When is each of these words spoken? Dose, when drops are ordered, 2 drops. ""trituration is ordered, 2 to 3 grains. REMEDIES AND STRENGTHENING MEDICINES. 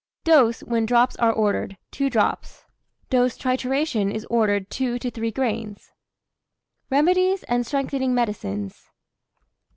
Dose, 0.23 0.61
when 0.63 0.87
drops 0.87 1.15
are 1.17 1.31
ordered, 1.31 1.77
2 1.91 2.09
drops. 2.09 2.65
""trituration 3.11 4.11
is 4.11 4.25
ordered, 4.31 4.71
2 4.71 4.97
to 4.97 5.11
3 5.11 5.29
grains. 5.29 5.91
REMEDIES 6.89 7.43
AND 7.43 7.67
STRENGTHENING 7.67 8.15
MEDICINES. 8.15 8.89